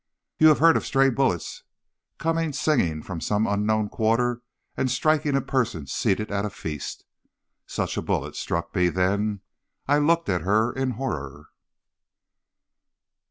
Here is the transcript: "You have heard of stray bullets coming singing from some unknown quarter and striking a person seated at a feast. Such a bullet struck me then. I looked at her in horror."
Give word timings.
"You 0.39 0.47
have 0.47 0.57
heard 0.57 0.77
of 0.77 0.85
stray 0.87 1.11
bullets 1.11 1.61
coming 2.17 2.53
singing 2.53 3.03
from 3.03 3.21
some 3.21 3.45
unknown 3.45 3.87
quarter 3.89 4.41
and 4.75 4.89
striking 4.89 5.35
a 5.35 5.41
person 5.43 5.85
seated 5.85 6.31
at 6.31 6.43
a 6.43 6.49
feast. 6.49 7.05
Such 7.67 7.97
a 7.97 8.01
bullet 8.01 8.35
struck 8.35 8.73
me 8.73 8.89
then. 8.89 9.41
I 9.87 9.99
looked 9.99 10.27
at 10.27 10.41
her 10.41 10.73
in 10.73 10.93
horror." 10.97 11.49